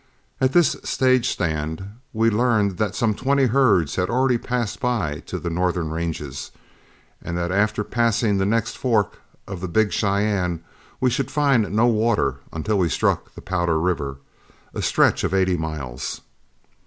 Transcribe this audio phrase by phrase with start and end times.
[0.41, 5.37] At this stage stand we learned that some twenty herds had already passed by to
[5.37, 6.49] the northern ranges,
[7.21, 10.63] and that after passing the next fork of the Big Cheyenne
[10.99, 14.17] we should find no water until we struck the Powder River,
[14.73, 16.21] a stretch of eighty miles.